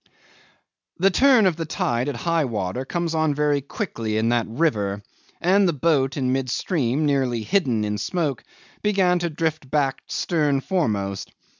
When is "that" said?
4.29-4.47